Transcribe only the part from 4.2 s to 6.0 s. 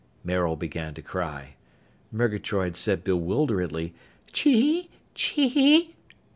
"_Chee! Chee!